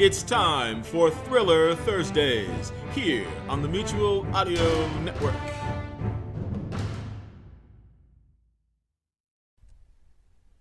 It's 0.00 0.22
time 0.22 0.82
for 0.82 1.10
Thriller 1.10 1.74
Thursdays 1.74 2.72
here 2.92 3.26
on 3.50 3.60
the 3.60 3.68
Mutual 3.68 4.26
Audio 4.34 4.88
Network. 5.00 5.34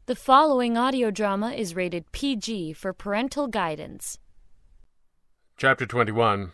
The 0.08 0.16
following 0.16 0.78
audio 0.78 1.10
drama 1.10 1.54
is 1.54 1.74
rated 1.74 2.12
PG 2.12 2.74
for 2.74 2.92
parental 2.92 3.48
guidance. 3.48 4.20
Chapter 5.56 5.86
21 5.86 6.52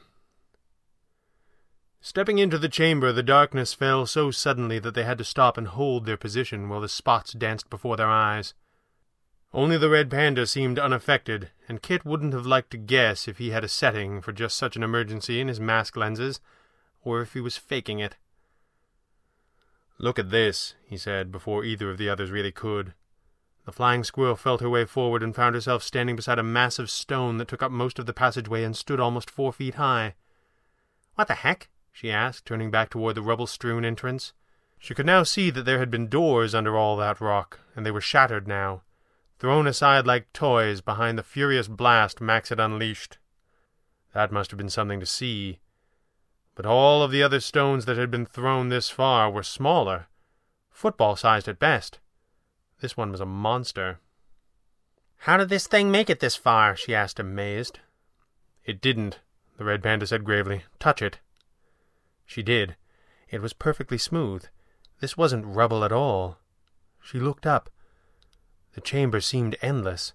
Stepping 2.00 2.38
into 2.38 2.60
the 2.60 2.70
chamber, 2.70 3.12
the 3.12 3.24
darkness 3.24 3.74
fell 3.74 4.06
so 4.06 4.30
suddenly 4.30 4.78
that 4.78 4.94
they 4.94 5.06
had 5.06 5.18
to 5.18 5.24
stop 5.24 5.58
and 5.58 5.70
hold 5.70 6.06
their 6.06 6.18
position 6.18 6.70
while 6.70 6.82
the 6.82 6.88
spots 6.88 7.34
danced 7.34 7.68
before 7.72 7.98
their 7.98 8.12
eyes. 8.12 8.54
Only 9.56 9.80
the 9.80 9.90
red 9.90 10.12
panda 10.12 10.46
seemed 10.46 10.78
unaffected, 10.78 11.50
and 11.68 11.82
Kit 11.82 12.06
wouldn't 12.06 12.34
have 12.34 12.46
liked 12.46 12.72
to 12.72 12.78
guess 12.78 13.28
if 13.28 13.38
he 13.38 13.50
had 13.50 13.64
a 13.64 13.68
setting 13.68 14.22
for 14.22 14.32
just 14.32 14.58
such 14.58 14.76
an 14.76 14.84
emergency 14.84 15.40
in 15.40 15.48
his 15.48 15.60
mask 15.60 15.96
lenses, 15.96 16.40
or 17.04 17.22
if 17.22 17.34
he 17.34 17.42
was 17.42 17.58
faking 17.58 18.00
it. 18.00 18.16
Look 19.98 20.20
at 20.20 20.30
this, 20.30 20.76
he 20.86 20.98
said, 20.98 21.32
before 21.32 21.64
either 21.64 21.90
of 21.90 21.98
the 21.98 22.10
others 22.10 22.32
really 22.32 22.52
could. 22.52 22.94
The 23.66 23.72
flying 23.72 24.04
squirrel 24.04 24.36
felt 24.36 24.62
her 24.62 24.70
way 24.70 24.86
forward 24.86 25.24
and 25.24 25.36
found 25.36 25.56
herself 25.56 25.82
standing 25.82 26.16
beside 26.16 26.38
a 26.38 26.44
massive 26.44 26.90
stone 26.90 27.38
that 27.38 27.48
took 27.48 27.64
up 27.64 27.72
most 27.72 27.98
of 27.98 28.06
the 28.06 28.14
passageway 28.14 28.64
and 28.64 28.76
stood 28.76 29.00
almost 29.00 29.32
four 29.32 29.52
feet 29.52 29.76
high. 29.76 30.14
What 31.16 31.28
the 31.28 31.36
heck? 31.36 31.70
she 31.92 32.12
asked, 32.12 32.46
turning 32.46 32.70
back 32.70 32.90
toward 32.90 33.16
the 33.16 33.22
rubble 33.22 33.48
strewn 33.48 33.86
entrance. 33.86 34.34
She 34.78 34.94
could 34.94 35.06
now 35.06 35.24
see 35.24 35.50
that 35.50 35.64
there 35.64 35.80
had 35.80 35.90
been 35.90 36.10
doors 36.10 36.54
under 36.54 36.78
all 36.78 36.98
that 36.98 37.22
rock, 37.22 37.60
and 37.76 37.86
they 37.86 37.92
were 37.92 38.02
shattered 38.02 38.48
now, 38.48 38.84
thrown 39.38 39.68
aside 39.68 40.08
like 40.08 40.32
toys 40.34 40.82
behind 40.82 41.18
the 41.18 41.24
furious 41.24 41.68
blast 41.68 42.22
Max 42.22 42.50
had 42.50 42.60
unleashed. 42.60 43.18
That 44.14 44.32
must 44.32 44.52
have 44.52 44.58
been 44.58 44.70
something 44.70 45.00
to 45.00 45.06
see. 45.06 45.60
But 46.56 46.66
all 46.66 47.04
of 47.04 47.12
the 47.12 47.22
other 47.22 47.42
stones 47.42 47.86
that 47.86 47.98
had 47.98 48.10
been 48.10 48.26
thrown 48.26 48.70
this 48.70 48.90
far 48.90 49.30
were 49.30 49.44
smaller, 49.44 50.08
football 50.72 51.16
sized 51.16 51.48
at 51.48 51.60
best. 51.60 52.00
This 52.80 52.96
one 52.96 53.12
was 53.12 53.20
a 53.20 53.26
monster. 53.26 54.00
How 55.20 55.38
did 55.38 55.50
this 55.50 55.68
thing 55.68 55.92
make 55.92 56.10
it 56.10 56.20
this 56.20 56.36
far? 56.36 56.76
she 56.76 56.96
asked, 56.96 57.20
amazed. 57.20 57.80
It 58.64 58.82
didn't, 58.82 59.20
the 59.58 59.66
red 59.66 59.84
panda 59.84 60.08
said 60.08 60.24
gravely. 60.24 60.64
Touch 60.80 61.02
it. 61.02 61.20
She 62.26 62.42
did. 62.42 62.76
It 63.30 63.42
was 63.42 63.54
perfectly 63.54 63.98
smooth. 63.98 64.46
This 65.02 65.18
wasn't 65.18 65.46
rubble 65.46 65.84
at 65.84 65.92
all. 65.92 66.38
She 67.02 67.20
looked 67.20 67.46
up. 67.46 67.70
The 68.76 68.82
chamber 68.82 69.22
seemed 69.22 69.56
endless. 69.62 70.14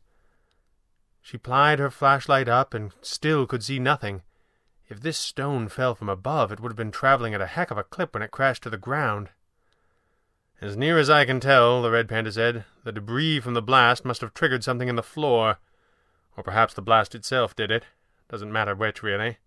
She 1.22 1.38
plied 1.38 1.78
her 1.78 1.90
flashlight 1.90 2.48
up 2.48 2.74
and 2.74 2.92
still 3.00 3.46
could 3.46 3.64
see 3.64 3.78
nothing. 3.78 4.22
If 4.88 5.00
this 5.00 5.16
stone 5.16 5.68
fell 5.68 5.94
from 5.94 6.10
above, 6.10 6.52
it 6.52 6.60
would 6.60 6.70
have 6.70 6.76
been 6.76 6.90
traveling 6.90 7.32
at 7.32 7.40
a 7.40 7.46
heck 7.46 7.70
of 7.70 7.78
a 7.78 7.84
clip 7.84 8.12
when 8.12 8.22
it 8.22 8.30
crashed 8.30 8.62
to 8.64 8.70
the 8.70 8.76
ground. 8.76 9.30
As 10.60 10.76
near 10.76 10.98
as 10.98 11.08
I 11.08 11.24
can 11.24 11.40
tell, 11.40 11.80
the 11.80 11.90
red 11.90 12.06
panda 12.06 12.30
said, 12.32 12.66
the 12.84 12.92
debris 12.92 13.40
from 13.40 13.54
the 13.54 13.62
blast 13.62 14.04
must 14.04 14.20
have 14.20 14.34
triggered 14.34 14.62
something 14.62 14.88
in 14.88 14.96
the 14.96 15.02
floor. 15.02 15.56
Or 16.36 16.42
perhaps 16.42 16.74
the 16.74 16.82
blast 16.82 17.14
itself 17.14 17.56
did 17.56 17.70
it. 17.70 17.84
Doesn't 18.28 18.52
matter 18.52 18.74
which, 18.74 19.02
really. 19.02 19.38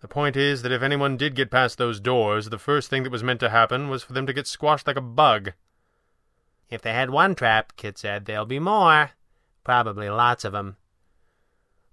The 0.00 0.08
point 0.08 0.36
is 0.36 0.62
that 0.62 0.72
if 0.72 0.82
anyone 0.82 1.16
did 1.16 1.36
get 1.36 1.50
past 1.50 1.78
those 1.78 2.00
doors, 2.00 2.48
the 2.48 2.58
first 2.58 2.90
thing 2.90 3.04
that 3.04 3.12
was 3.12 3.22
meant 3.22 3.38
to 3.38 3.50
happen 3.50 3.88
was 3.88 4.02
for 4.02 4.14
them 4.14 4.26
to 4.26 4.32
get 4.32 4.48
squashed 4.48 4.88
like 4.88 4.96
a 4.96 5.00
bug. 5.00 5.52
If 6.72 6.80
they 6.80 6.94
had 6.94 7.10
one 7.10 7.34
trap, 7.34 7.74
Kit 7.76 7.98
said, 7.98 8.24
there'll 8.24 8.46
be 8.46 8.58
more. 8.58 9.10
Probably 9.62 10.08
lots 10.08 10.42
of 10.42 10.54
'em. 10.54 10.78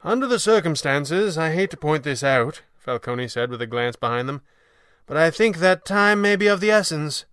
Under 0.05 0.25
the 0.25 0.39
circumstances, 0.39 1.37
I 1.37 1.51
hate 1.51 1.69
to 1.71 1.77
point 1.77 2.03
this 2.03 2.23
out, 2.23 2.61
Falcone 2.77 3.27
said 3.27 3.49
with 3.49 3.61
a 3.61 3.67
glance 3.67 3.97
behind 3.97 4.29
them, 4.29 4.41
but 5.05 5.17
I 5.17 5.31
think 5.31 5.57
that 5.57 5.83
time 5.83 6.21
may 6.21 6.37
be 6.37 6.47
of 6.47 6.61
the 6.61 6.71
essence. 6.71 7.25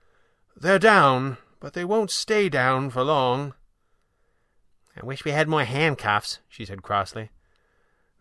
They're 0.56 0.80
down, 0.80 1.36
but 1.60 1.74
they 1.74 1.84
won't 1.84 2.10
stay 2.10 2.48
down 2.48 2.90
for 2.90 3.04
long. 3.04 3.54
I 5.00 5.06
wish 5.06 5.24
we 5.24 5.30
had 5.30 5.46
more 5.46 5.62
handcuffs, 5.62 6.40
she 6.48 6.64
said 6.64 6.82
crossly. 6.82 7.30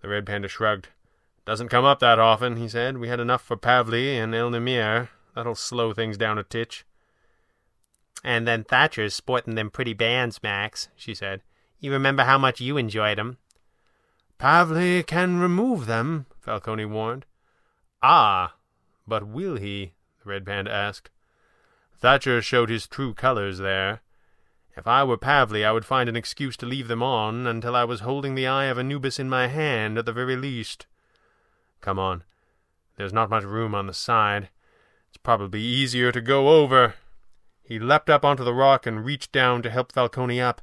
The 0.04 0.08
red 0.08 0.28
panda 0.28 0.48
shrugged. 0.48 0.90
Doesn't 1.46 1.70
come 1.70 1.84
up 1.84 1.98
that 2.02 2.20
often, 2.20 2.58
he 2.58 2.70
said. 2.70 3.00
We 3.00 3.08
had 3.08 3.20
enough 3.20 3.42
for 3.42 3.58
Pavli 3.58 4.24
and 4.24 4.36
El. 4.36 4.52
That'll 5.34 5.56
slow 5.56 5.94
things 5.94 6.16
down 6.16 6.38
a 6.38 6.44
titch. 6.44 6.86
And 8.24 8.48
then 8.48 8.64
Thatcher's 8.64 9.14
sporting 9.14 9.56
them 9.56 9.70
pretty 9.70 9.94
bands, 9.94 10.42
Max, 10.42 10.90
she 10.96 11.14
said. 11.14 11.42
You 11.80 11.92
remember 11.92 12.24
how 12.24 12.38
much 12.38 12.60
you 12.60 12.78
enjoyed 12.78 13.20
'em. 13.20 13.38
Pavli 14.40 15.06
can 15.06 15.40
remove 15.40 15.86
them, 15.86 16.26
Falcone 16.40 16.86
warned. 16.86 17.26
Ah, 18.02 18.56
but 19.08 19.28
will 19.28 19.56
he? 19.56 19.94
the 20.24 20.30
red 20.30 20.46
panda 20.46 20.72
asked. 20.72 21.10
Thatcher 21.98 22.42
showed 22.42 22.70
his 22.70 22.88
true 22.88 23.14
colors 23.14 23.60
there. 23.60 24.02
If 24.76 24.88
I 24.88 25.04
were 25.04 25.18
Pavli, 25.18 25.66
I 25.66 25.72
would 25.72 25.86
find 25.86 26.10
an 26.10 26.18
excuse 26.18 26.58
to 26.58 26.66
leave 26.66 26.90
them 26.90 27.02
on 27.02 27.48
until 27.48 27.76
I 27.76 27.86
was 27.86 28.02
holding 28.02 28.36
the 28.36 28.48
eye 28.48 28.66
of 28.66 28.78
Anubis 28.78 29.20
in 29.20 29.30
my 29.30 29.48
hand 29.48 29.98
at 29.98 30.06
the 30.06 30.12
very 30.12 30.36
least. 30.36 30.86
Come 31.80 31.98
on. 31.98 32.24
There's 32.98 33.14
not 33.14 33.30
much 33.30 33.44
room 33.44 33.74
on 33.74 33.88
the 33.88 33.94
side. 33.94 34.50
It's 35.10 35.18
probably 35.18 35.62
easier 35.62 36.12
to 36.12 36.20
go 36.20 36.50
over. 36.50 36.96
He 37.68 37.80
leapt 37.80 38.10
up 38.10 38.24
onto 38.24 38.44
the 38.44 38.54
rock 38.54 38.86
and 38.86 39.04
reached 39.04 39.32
down 39.32 39.64
to 39.64 39.72
help 39.72 39.92
Falcone 39.92 40.40
up. 40.40 40.62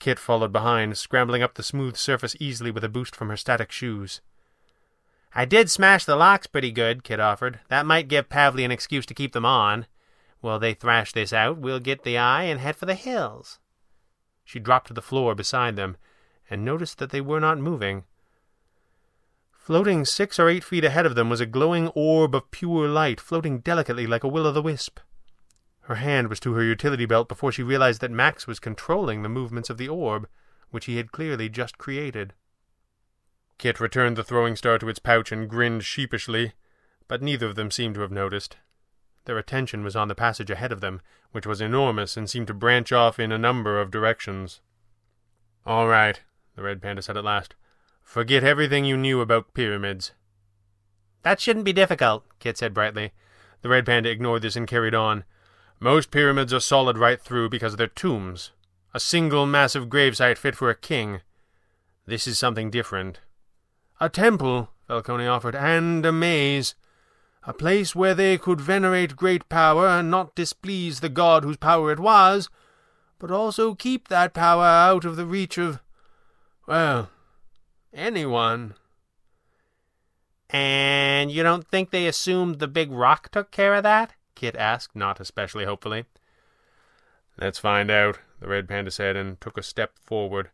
Kit 0.00 0.18
followed 0.18 0.52
behind, 0.52 0.98
scrambling 0.98 1.42
up 1.42 1.54
the 1.54 1.62
smooth 1.62 1.96
surface 1.96 2.36
easily 2.40 2.70
with 2.70 2.84
a 2.84 2.88
boost 2.88 3.14
from 3.14 3.28
her 3.28 3.36
static 3.36 3.70
shoes. 3.70 4.20
I 5.34 5.44
did 5.44 5.70
smash 5.70 6.04
the 6.04 6.16
locks 6.16 6.46
pretty 6.46 6.72
good, 6.72 7.04
Kit 7.04 7.20
offered. 7.20 7.60
That 7.68 7.86
might 7.86 8.08
give 8.08 8.28
Pavli 8.28 8.64
an 8.64 8.72
excuse 8.72 9.06
to 9.06 9.14
keep 9.14 9.32
them 9.32 9.44
on. 9.44 9.86
While 10.40 10.58
they 10.58 10.74
thrash 10.74 11.12
this 11.12 11.32
out, 11.32 11.58
we'll 11.58 11.80
get 11.80 12.02
the 12.02 12.18
eye 12.18 12.44
and 12.44 12.60
head 12.60 12.76
for 12.76 12.86
the 12.86 12.94
hills. 12.94 13.58
She 14.44 14.58
dropped 14.58 14.88
to 14.88 14.94
the 14.94 15.02
floor 15.02 15.34
beside 15.34 15.76
them, 15.76 15.96
and 16.48 16.64
noticed 16.64 16.98
that 16.98 17.10
they 17.10 17.20
were 17.20 17.40
not 17.40 17.58
moving. 17.58 18.04
Floating 19.52 20.04
six 20.04 20.38
or 20.38 20.48
eight 20.48 20.64
feet 20.64 20.84
ahead 20.84 21.04
of 21.04 21.14
them 21.14 21.28
was 21.28 21.40
a 21.40 21.46
glowing 21.46 21.88
orb 21.88 22.34
of 22.34 22.50
pure 22.50 22.88
light, 22.88 23.20
floating 23.20 23.58
delicately 23.58 24.06
like 24.06 24.24
a 24.24 24.28
will-o'-the-wisp. 24.28 24.98
Her 25.88 25.94
hand 25.94 26.28
was 26.28 26.38
to 26.40 26.52
her 26.52 26.62
utility 26.62 27.06
belt 27.06 27.28
before 27.28 27.50
she 27.50 27.62
realized 27.62 28.02
that 28.02 28.10
Max 28.10 28.46
was 28.46 28.60
controlling 28.60 29.22
the 29.22 29.28
movements 29.30 29.70
of 29.70 29.78
the 29.78 29.88
orb, 29.88 30.28
which 30.70 30.84
he 30.84 30.98
had 30.98 31.12
clearly 31.12 31.48
just 31.48 31.78
created. 31.78 32.34
Kit 33.56 33.80
returned 33.80 34.18
the 34.18 34.22
throwing 34.22 34.54
star 34.54 34.78
to 34.78 34.90
its 34.90 34.98
pouch 34.98 35.32
and 35.32 35.48
grinned 35.48 35.86
sheepishly, 35.86 36.52
but 37.08 37.22
neither 37.22 37.46
of 37.46 37.54
them 37.54 37.70
seemed 37.70 37.94
to 37.94 38.02
have 38.02 38.12
noticed. 38.12 38.58
Their 39.24 39.38
attention 39.38 39.82
was 39.82 39.96
on 39.96 40.08
the 40.08 40.14
passage 40.14 40.50
ahead 40.50 40.72
of 40.72 40.82
them, 40.82 41.00
which 41.32 41.46
was 41.46 41.62
enormous 41.62 42.18
and 42.18 42.28
seemed 42.28 42.48
to 42.48 42.54
branch 42.54 42.92
off 42.92 43.18
in 43.18 43.32
a 43.32 43.38
number 43.38 43.80
of 43.80 43.90
directions. 43.90 44.60
All 45.64 45.88
right, 45.88 46.20
the 46.54 46.62
red 46.62 46.82
panda 46.82 47.00
said 47.00 47.16
at 47.16 47.24
last. 47.24 47.54
Forget 48.02 48.44
everything 48.44 48.84
you 48.84 48.98
knew 48.98 49.22
about 49.22 49.54
pyramids. 49.54 50.12
That 51.22 51.40
shouldn't 51.40 51.64
be 51.64 51.72
difficult, 51.72 52.26
Kit 52.40 52.58
said 52.58 52.74
brightly. 52.74 53.12
The 53.62 53.70
red 53.70 53.86
panda 53.86 54.10
ignored 54.10 54.42
this 54.42 54.54
and 54.54 54.68
carried 54.68 54.94
on. 54.94 55.24
Most 55.80 56.10
pyramids 56.10 56.52
are 56.52 56.60
solid 56.60 56.98
right 56.98 57.20
through 57.20 57.50
because 57.50 57.76
they're 57.76 57.86
tombs. 57.86 58.50
A 58.94 59.00
single 59.00 59.46
massive 59.46 59.88
gravesite 59.88 60.38
fit 60.38 60.56
for 60.56 60.70
a 60.70 60.74
king. 60.74 61.20
This 62.06 62.26
is 62.26 62.38
something 62.38 62.70
different. 62.70 63.20
A 64.00 64.08
temple, 64.08 64.70
Falcone 64.86 65.26
offered, 65.26 65.54
and 65.54 66.04
a 66.04 66.12
maze 66.12 66.74
a 67.48 67.54
place 67.54 67.94
where 67.94 68.14
they 68.14 68.36
could 68.36 68.60
venerate 68.60 69.16
great 69.16 69.48
power 69.48 69.86
and 69.86 70.10
not 70.10 70.34
displease 70.34 71.00
the 71.00 71.08
god 71.08 71.44
whose 71.44 71.56
power 71.56 71.90
it 71.90 71.98
was, 71.98 72.50
but 73.18 73.30
also 73.30 73.74
keep 73.74 74.08
that 74.08 74.34
power 74.34 74.64
out 74.64 75.06
of 75.06 75.16
the 75.16 75.24
reach 75.24 75.56
of, 75.56 75.80
well, 76.66 77.08
anyone. 77.94 78.74
And 80.50 81.30
you 81.30 81.42
don't 81.42 81.66
think 81.66 81.90
they 81.90 82.06
assumed 82.06 82.58
the 82.58 82.68
big 82.68 82.90
rock 82.90 83.30
took 83.30 83.50
care 83.50 83.74
of 83.74 83.82
that? 83.82 84.12
Kit 84.38 84.54
asked, 84.54 84.94
not 84.94 85.18
especially 85.18 85.64
hopefully. 85.64 86.04
Let's 87.40 87.58
find 87.58 87.90
out, 87.90 88.20
the 88.38 88.46
red 88.46 88.68
panda 88.68 88.92
said, 88.92 89.16
and 89.16 89.40
took 89.40 89.58
a 89.58 89.64
step 89.64 89.98
forward. 89.98 90.50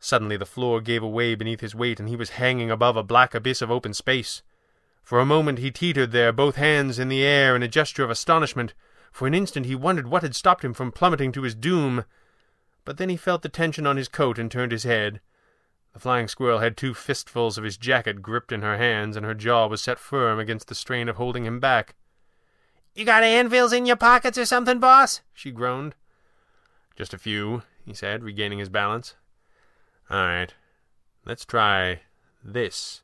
Suddenly 0.00 0.36
the 0.36 0.44
floor 0.44 0.80
gave 0.80 1.00
away 1.00 1.36
beneath 1.36 1.60
his 1.60 1.74
weight, 1.74 2.00
and 2.00 2.08
he 2.08 2.16
was 2.16 2.30
hanging 2.30 2.72
above 2.72 2.96
a 2.96 3.04
black 3.04 3.32
abyss 3.32 3.62
of 3.62 3.70
open 3.70 3.94
space. 3.94 4.42
For 5.04 5.20
a 5.20 5.24
moment 5.24 5.60
he 5.60 5.70
teetered 5.70 6.10
there, 6.10 6.32
both 6.32 6.56
hands 6.56 6.98
in 6.98 7.08
the 7.08 7.22
air 7.22 7.54
in 7.54 7.62
a 7.62 7.68
gesture 7.68 8.02
of 8.02 8.10
astonishment. 8.10 8.74
For 9.12 9.28
an 9.28 9.34
instant 9.34 9.66
he 9.66 9.76
wondered 9.76 10.08
what 10.08 10.24
had 10.24 10.34
stopped 10.34 10.64
him 10.64 10.74
from 10.74 10.90
plummeting 10.90 11.30
to 11.32 11.42
his 11.42 11.54
doom. 11.54 12.04
But 12.84 12.96
then 12.96 13.08
he 13.08 13.16
felt 13.16 13.42
the 13.42 13.48
tension 13.48 13.86
on 13.86 13.96
his 13.96 14.08
coat 14.08 14.36
and 14.36 14.50
turned 14.50 14.72
his 14.72 14.82
head. 14.82 15.20
The 15.92 16.00
flying 16.00 16.26
squirrel 16.26 16.58
had 16.58 16.76
two 16.76 16.92
fistfuls 16.92 17.56
of 17.56 17.62
his 17.62 17.76
jacket 17.76 18.20
gripped 18.20 18.50
in 18.50 18.62
her 18.62 18.78
hands, 18.78 19.16
and 19.16 19.24
her 19.24 19.34
jaw 19.34 19.68
was 19.68 19.80
set 19.80 20.00
firm 20.00 20.40
against 20.40 20.66
the 20.66 20.74
strain 20.74 21.08
of 21.08 21.16
holding 21.16 21.44
him 21.44 21.60
back. 21.60 21.94
You 22.94 23.04
got 23.04 23.24
anvils 23.24 23.72
in 23.72 23.86
your 23.86 23.96
pockets 23.96 24.38
or 24.38 24.44
something, 24.44 24.78
boss? 24.78 25.20
she 25.32 25.50
groaned. 25.50 25.96
Just 26.94 27.12
a 27.12 27.18
few, 27.18 27.62
he 27.84 27.92
said, 27.92 28.22
regaining 28.22 28.60
his 28.60 28.68
balance. 28.68 29.16
All 30.08 30.24
right, 30.24 30.54
let's 31.26 31.44
try 31.44 32.02
this. 32.44 33.02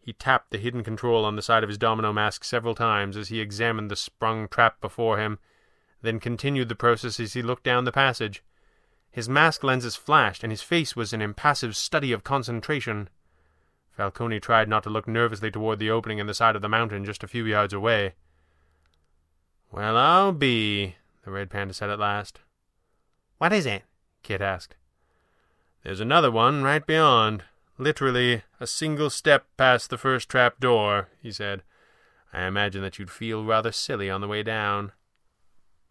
He 0.00 0.12
tapped 0.12 0.50
the 0.50 0.58
hidden 0.58 0.82
control 0.82 1.24
on 1.24 1.36
the 1.36 1.42
side 1.42 1.62
of 1.62 1.68
his 1.68 1.78
domino 1.78 2.12
mask 2.12 2.42
several 2.42 2.74
times 2.74 3.16
as 3.16 3.28
he 3.28 3.40
examined 3.40 3.90
the 3.90 3.96
sprung 3.96 4.48
trap 4.48 4.80
before 4.80 5.18
him, 5.18 5.38
then 6.02 6.18
continued 6.18 6.68
the 6.68 6.74
process 6.74 7.20
as 7.20 7.34
he 7.34 7.42
looked 7.42 7.64
down 7.64 7.84
the 7.84 7.92
passage. 7.92 8.42
His 9.10 9.28
mask 9.28 9.62
lenses 9.62 9.96
flashed, 9.96 10.42
and 10.42 10.52
his 10.52 10.62
face 10.62 10.96
was 10.96 11.12
an 11.12 11.22
impassive 11.22 11.76
study 11.76 12.12
of 12.12 12.24
concentration. 12.24 13.08
Falcone 13.90 14.40
tried 14.40 14.68
not 14.68 14.82
to 14.82 14.90
look 14.90 15.08
nervously 15.08 15.50
toward 15.50 15.78
the 15.78 15.90
opening 15.90 16.18
in 16.18 16.26
the 16.26 16.34
side 16.34 16.56
of 16.56 16.62
the 16.62 16.68
mountain 16.68 17.04
just 17.04 17.22
a 17.22 17.28
few 17.28 17.44
yards 17.44 17.72
away. 17.72 18.14
Well, 19.76 19.98
I'll 19.98 20.32
be, 20.32 20.94
the 21.22 21.30
red 21.30 21.50
panda 21.50 21.74
said 21.74 21.90
at 21.90 21.98
last. 21.98 22.40
What 23.36 23.52
is 23.52 23.66
it? 23.66 23.82
Kit 24.22 24.40
asked. 24.40 24.74
There's 25.84 26.00
another 26.00 26.30
one 26.30 26.62
right 26.62 26.84
beyond. 26.84 27.44
Literally 27.76 28.42
a 28.58 28.66
single 28.66 29.10
step 29.10 29.44
past 29.58 29.90
the 29.90 29.98
first 29.98 30.30
trap 30.30 30.60
door, 30.60 31.10
he 31.22 31.30
said. 31.30 31.62
I 32.32 32.44
imagine 32.46 32.80
that 32.80 32.98
you'd 32.98 33.10
feel 33.10 33.44
rather 33.44 33.70
silly 33.70 34.08
on 34.08 34.22
the 34.22 34.28
way 34.28 34.42
down. 34.42 34.92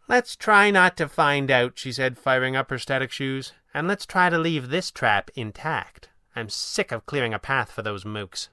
Let's 0.08 0.34
try 0.34 0.72
not 0.72 0.96
to 0.96 1.08
find 1.08 1.48
out, 1.48 1.78
she 1.78 1.92
said, 1.92 2.18
firing 2.18 2.56
up 2.56 2.70
her 2.70 2.80
static 2.80 3.12
shoes. 3.12 3.52
And 3.72 3.86
let's 3.86 4.04
try 4.04 4.30
to 4.30 4.38
leave 4.38 4.70
this 4.70 4.90
trap 4.90 5.30
intact. 5.36 6.08
I'm 6.34 6.48
sick 6.48 6.90
of 6.90 7.06
clearing 7.06 7.32
a 7.32 7.38
path 7.38 7.70
for 7.70 7.82
those 7.82 8.02
mooks. 8.02 8.48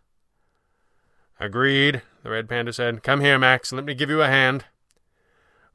Agreed, 1.40 2.04
the 2.22 2.30
red 2.30 2.48
panda 2.48 2.72
said. 2.72 3.02
Come 3.02 3.22
here, 3.22 3.40
Max, 3.40 3.74
let 3.74 3.84
me 3.84 3.96
give 3.96 4.12
you 4.12 4.22
a 4.22 4.28
hand. 4.28 4.66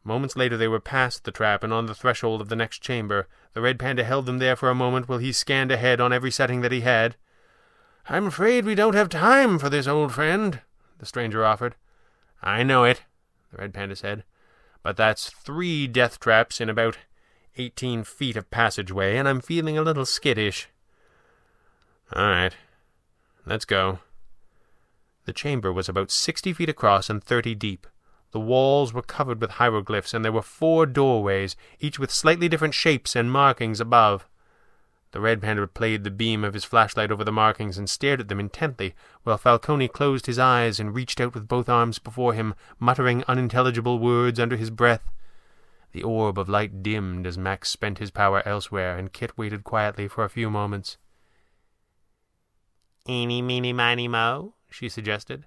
Moments 0.08 0.36
later 0.36 0.56
they 0.56 0.68
were 0.68 0.80
past 0.80 1.24
the 1.24 1.30
trap 1.30 1.62
and 1.62 1.70
on 1.70 1.84
the 1.84 1.94
threshold 1.94 2.40
of 2.40 2.48
the 2.48 2.56
next 2.56 2.78
chamber. 2.78 3.28
The 3.52 3.60
red 3.60 3.78
panda 3.78 4.04
held 4.04 4.24
them 4.24 4.38
there 4.38 4.56
for 4.56 4.70
a 4.70 4.74
moment 4.74 5.06
while 5.06 5.18
he 5.18 5.32
scanned 5.32 5.70
ahead 5.70 6.00
on 6.00 6.14
every 6.14 6.30
setting 6.30 6.62
that 6.62 6.72
he 6.72 6.80
had. 6.80 7.16
I'm 8.08 8.28
afraid 8.28 8.64
we 8.64 8.74
don't 8.74 8.94
have 8.94 9.10
time 9.10 9.58
for 9.58 9.68
this, 9.68 9.86
old 9.86 10.14
friend, 10.14 10.62
the 10.98 11.04
stranger 11.04 11.44
offered. 11.44 11.74
I 12.42 12.62
know 12.62 12.84
it, 12.84 13.02
the 13.52 13.58
red 13.58 13.74
panda 13.74 13.96
said. 13.96 14.24
But 14.82 14.96
that's 14.96 15.28
three 15.28 15.86
death 15.86 16.18
traps 16.18 16.58
in 16.58 16.70
about 16.70 16.96
eighteen 17.58 18.02
feet 18.02 18.38
of 18.38 18.50
passageway, 18.50 19.18
and 19.18 19.28
I'm 19.28 19.42
feeling 19.42 19.76
a 19.76 19.82
little 19.82 20.06
skittish. 20.06 20.70
All 22.14 22.26
right, 22.26 22.56
let's 23.44 23.66
go. 23.66 23.98
The 25.26 25.34
chamber 25.34 25.70
was 25.70 25.86
about 25.86 26.10
sixty 26.10 26.54
feet 26.54 26.70
across 26.70 27.10
and 27.10 27.22
thirty 27.22 27.54
deep. 27.54 27.86
The 28.30 28.40
walls 28.40 28.92
were 28.92 29.02
covered 29.02 29.40
with 29.40 29.52
hieroglyphs, 29.52 30.12
and 30.12 30.24
there 30.24 30.32
were 30.32 30.42
four 30.42 30.84
doorways, 30.84 31.56
each 31.80 31.98
with 31.98 32.10
slightly 32.10 32.48
different 32.48 32.74
shapes 32.74 33.16
and 33.16 33.30
markings 33.30 33.80
above. 33.80 34.28
The 35.12 35.20
red 35.20 35.40
panda 35.40 35.66
played 35.66 36.04
the 36.04 36.10
beam 36.10 36.44
of 36.44 36.52
his 36.52 36.64
flashlight 36.64 37.10
over 37.10 37.24
the 37.24 37.32
markings 37.32 37.78
and 37.78 37.88
stared 37.88 38.20
at 38.20 38.28
them 38.28 38.38
intently, 38.38 38.94
while 39.22 39.38
Falcone 39.38 39.88
closed 39.88 40.26
his 40.26 40.38
eyes 40.38 40.78
and 40.78 40.94
reached 40.94 41.20
out 41.20 41.32
with 41.32 41.48
both 41.48 41.68
arms 41.68 41.98
before 41.98 42.34
him, 42.34 42.54
muttering 42.78 43.24
unintelligible 43.26 43.98
words 43.98 44.38
under 44.38 44.56
his 44.56 44.68
breath. 44.68 45.10
The 45.92 46.02
orb 46.02 46.38
of 46.38 46.50
light 46.50 46.82
dimmed 46.82 47.26
as 47.26 47.38
Max 47.38 47.70
spent 47.70 47.98
his 47.98 48.10
power 48.10 48.46
elsewhere, 48.46 48.98
and 48.98 49.10
Kit 49.10 49.38
waited 49.38 49.64
quietly 49.64 50.06
for 50.06 50.24
a 50.24 50.28
few 50.28 50.50
moments. 50.50 50.98
Eeny, 53.08 53.40
meeny, 53.40 53.72
miny, 53.72 54.06
mo, 54.06 54.54
she 54.70 54.90
suggested. 54.90 55.46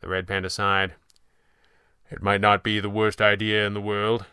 The 0.00 0.08
red 0.08 0.26
panda 0.26 0.48
sighed. 0.48 0.94
It 2.12 2.22
might 2.22 2.42
not 2.42 2.62
be 2.62 2.78
the 2.78 2.90
worst 2.90 3.22
idea 3.22 3.66
in 3.66 3.72
the 3.72 3.80
world. 3.80 4.26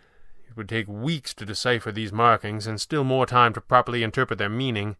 It 0.49 0.57
would 0.57 0.67
take 0.67 0.89
weeks 0.89 1.33
to 1.35 1.45
decipher 1.45 1.93
these 1.93 2.11
markings, 2.11 2.67
and 2.67 2.79
still 2.79 3.05
more 3.05 3.25
time 3.25 3.53
to 3.53 3.61
properly 3.61 4.03
interpret 4.03 4.37
their 4.37 4.49
meaning. 4.49 4.97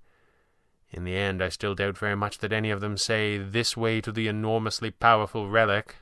In 0.90 1.04
the 1.04 1.14
end, 1.14 1.44
I 1.44 1.50
still 1.50 1.76
doubt 1.76 1.98
very 1.98 2.16
much 2.16 2.38
that 2.38 2.54
any 2.54 2.72
of 2.72 2.80
them 2.80 2.96
say 2.96 3.38
this 3.38 3.76
way 3.76 4.00
to 4.00 4.14
the 4.14 4.30
enormously 4.30 4.92
powerful 4.92 5.50
relic. 5.50 5.98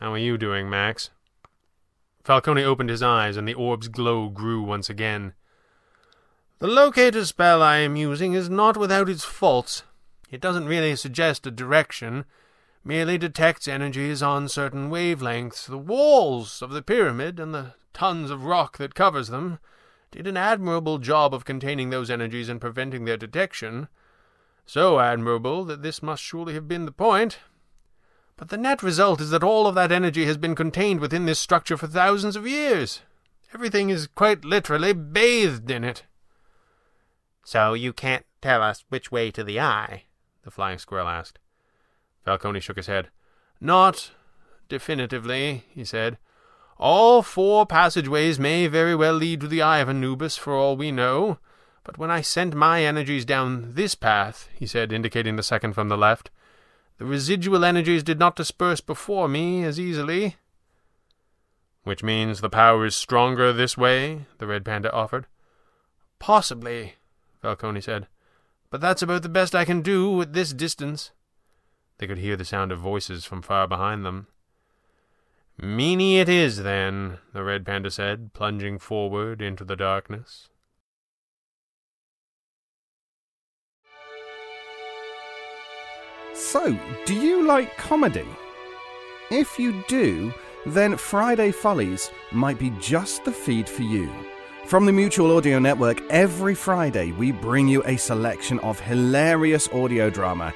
How 0.00 0.14
are 0.14 0.18
you 0.18 0.38
doing, 0.38 0.70
Max? 0.70 1.10
Falcone 2.24 2.64
opened 2.64 2.88
his 2.88 3.02
eyes, 3.02 3.36
and 3.36 3.46
the 3.46 3.52
orb's 3.52 3.88
glow 3.88 4.30
grew 4.30 4.62
once 4.62 4.88
again. 4.88 5.34
The 6.58 6.68
locator 6.68 7.26
spell 7.26 7.62
I 7.62 7.76
am 7.76 7.96
using 7.96 8.32
is 8.32 8.48
not 8.48 8.78
without 8.78 9.10
its 9.10 9.24
faults. 9.24 9.82
It 10.30 10.40
doesn't 10.40 10.68
really 10.68 10.96
suggest 10.96 11.46
a 11.46 11.50
direction 11.50 12.24
merely 12.84 13.18
detects 13.18 13.68
energies 13.68 14.22
on 14.22 14.48
certain 14.48 14.90
wavelengths. 14.90 15.66
The 15.66 15.78
walls 15.78 16.62
of 16.62 16.70
the 16.70 16.82
pyramid 16.82 17.38
and 17.38 17.54
the 17.54 17.74
tons 17.92 18.30
of 18.30 18.44
rock 18.44 18.78
that 18.78 18.94
covers 18.94 19.28
them 19.28 19.58
did 20.10 20.26
an 20.26 20.36
admirable 20.36 20.98
job 20.98 21.32
of 21.32 21.44
containing 21.44 21.90
those 21.90 22.10
energies 22.10 22.48
and 22.48 22.60
preventing 22.60 23.04
their 23.04 23.16
detection. 23.16 23.88
So 24.66 25.00
admirable 25.00 25.64
that 25.64 25.82
this 25.82 26.02
must 26.02 26.22
surely 26.22 26.54
have 26.54 26.68
been 26.68 26.84
the 26.84 26.92
point. 26.92 27.38
But 28.36 28.48
the 28.48 28.56
net 28.56 28.82
result 28.82 29.20
is 29.20 29.30
that 29.30 29.44
all 29.44 29.66
of 29.66 29.74
that 29.74 29.92
energy 29.92 30.24
has 30.26 30.36
been 30.36 30.54
contained 30.54 31.00
within 31.00 31.26
this 31.26 31.38
structure 31.38 31.76
for 31.76 31.86
thousands 31.86 32.36
of 32.36 32.46
years. 32.46 33.02
Everything 33.54 33.90
is 33.90 34.06
quite 34.06 34.44
literally 34.44 34.92
bathed 34.92 35.70
in 35.70 35.84
it. 35.84 36.04
So 37.44 37.74
you 37.74 37.92
can't 37.92 38.24
tell 38.40 38.62
us 38.62 38.84
which 38.88 39.12
way 39.12 39.30
to 39.30 39.44
the 39.44 39.60
eye? 39.60 40.04
the 40.42 40.50
flying 40.50 40.78
squirrel 40.78 41.08
asked. 41.08 41.38
Falcone 42.24 42.60
shook 42.60 42.76
his 42.76 42.86
head. 42.86 43.08
Not 43.60 44.12
definitively, 44.68 45.64
he 45.68 45.84
said. 45.84 46.18
All 46.78 47.22
four 47.22 47.66
passageways 47.66 48.38
may 48.38 48.66
very 48.66 48.94
well 48.94 49.14
lead 49.14 49.40
to 49.40 49.48
the 49.48 49.62
Eye 49.62 49.78
of 49.78 49.88
Anubis, 49.88 50.36
for 50.36 50.54
all 50.54 50.76
we 50.76 50.90
know. 50.90 51.38
But 51.84 51.98
when 51.98 52.10
I 52.10 52.20
sent 52.20 52.54
my 52.54 52.84
energies 52.84 53.24
down 53.24 53.74
this 53.74 53.94
path, 53.94 54.48
he 54.54 54.66
said, 54.66 54.92
indicating 54.92 55.36
the 55.36 55.42
second 55.42 55.74
from 55.74 55.88
the 55.88 55.96
left, 55.96 56.30
the 56.98 57.04
residual 57.04 57.64
energies 57.64 58.02
did 58.02 58.18
not 58.18 58.36
disperse 58.36 58.80
before 58.80 59.28
me 59.28 59.64
as 59.64 59.80
easily. 59.80 60.36
Which 61.84 62.02
means 62.02 62.40
the 62.40 62.50
power 62.50 62.86
is 62.86 62.94
stronger 62.94 63.52
this 63.52 63.76
way? 63.76 64.26
the 64.38 64.46
red 64.46 64.64
panda 64.64 64.92
offered. 64.92 65.26
Possibly, 66.20 66.94
Falcone 67.40 67.80
said. 67.80 68.06
But 68.70 68.80
that's 68.80 69.02
about 69.02 69.22
the 69.22 69.28
best 69.28 69.54
I 69.54 69.64
can 69.64 69.82
do 69.82 70.20
at 70.22 70.32
this 70.32 70.52
distance. 70.52 71.10
They 72.02 72.08
could 72.08 72.18
hear 72.18 72.34
the 72.34 72.44
sound 72.44 72.72
of 72.72 72.80
voices 72.80 73.24
from 73.24 73.42
far 73.42 73.68
behind 73.68 74.04
them. 74.04 74.26
Meany 75.56 76.18
it 76.18 76.28
is, 76.28 76.64
then, 76.64 77.18
the 77.32 77.44
red 77.44 77.64
panda 77.64 77.92
said, 77.92 78.32
plunging 78.32 78.80
forward 78.80 79.40
into 79.40 79.62
the 79.62 79.76
darkness. 79.76 80.48
So, 86.34 86.76
do 87.06 87.14
you 87.14 87.46
like 87.46 87.76
comedy? 87.76 88.26
If 89.30 89.56
you 89.56 89.84
do, 89.86 90.34
then 90.66 90.96
Friday 90.96 91.52
Follies 91.52 92.10
might 92.32 92.58
be 92.58 92.70
just 92.80 93.24
the 93.24 93.30
feed 93.30 93.68
for 93.68 93.82
you. 93.82 94.12
From 94.66 94.86
the 94.86 94.92
Mutual 94.92 95.36
Audio 95.36 95.60
Network, 95.60 96.00
every 96.10 96.56
Friday 96.56 97.12
we 97.12 97.30
bring 97.30 97.68
you 97.68 97.80
a 97.84 97.96
selection 97.96 98.58
of 98.58 98.80
hilarious 98.80 99.68
audio 99.68 100.10
drama 100.10 100.52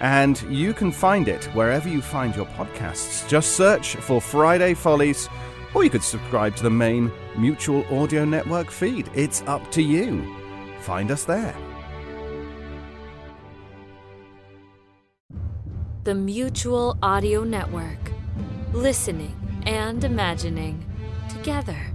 and 0.00 0.40
you 0.42 0.72
can 0.72 0.90
find 0.90 1.28
it 1.28 1.44
wherever 1.54 1.88
you 1.88 2.00
find 2.00 2.34
your 2.34 2.46
podcasts. 2.46 3.28
Just 3.28 3.56
search 3.56 3.96
for 3.96 4.20
Friday 4.20 4.74
Follies, 4.74 5.28
or 5.74 5.84
you 5.84 5.90
could 5.90 6.02
subscribe 6.02 6.56
to 6.56 6.62
the 6.62 6.70
main 6.70 7.12
Mutual 7.36 7.84
Audio 7.94 8.24
Network 8.24 8.70
feed. 8.70 9.08
It's 9.14 9.42
up 9.42 9.70
to 9.72 9.82
you. 9.82 10.34
Find 10.80 11.10
us 11.10 11.24
there. 11.24 11.54
The 16.04 16.14
Mutual 16.14 16.96
Audio 17.02 17.44
Network. 17.44 17.98
Listening 18.72 19.36
and 19.66 20.02
imagining 20.02 20.84
together. 21.28 21.89